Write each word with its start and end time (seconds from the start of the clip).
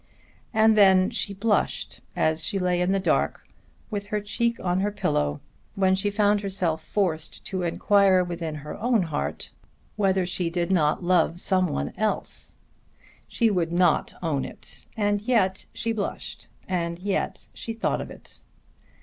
And 0.51 0.75
then 0.75 1.11
she 1.11 1.31
blushed 1.35 2.01
as 2.15 2.43
she 2.43 2.57
lay 2.57 2.81
in 2.81 2.91
the 2.91 2.99
dark, 2.99 3.47
with 3.91 4.07
her 4.07 4.19
cheek 4.19 4.59
on 4.59 4.79
her 4.79 4.91
pillow, 4.91 5.41
when 5.75 5.93
she 5.93 6.09
found 6.09 6.41
herself 6.41 6.83
forced 6.83 7.45
to 7.45 7.61
inquire 7.61 8.23
within 8.23 8.55
her 8.65 8.75
own 8.79 9.03
heart 9.03 9.51
whether 9.97 10.25
she 10.25 10.49
did 10.49 10.71
not 10.71 11.03
love 11.03 11.39
some 11.39 11.67
one 11.67 11.93
else. 11.97 12.55
She 13.27 13.51
would 13.51 13.71
not 13.71 14.15
own 14.23 14.43
it, 14.43 14.87
and 14.97 15.21
yet 15.21 15.67
she 15.71 15.93
blushed, 15.93 16.47
and 16.67 16.97
yet 16.97 17.47
she 17.53 17.71
thought 17.71 18.01
of 18.01 18.09
it. 18.09 18.41